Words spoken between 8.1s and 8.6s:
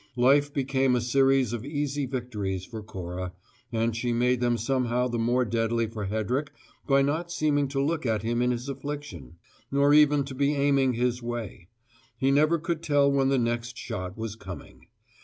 him in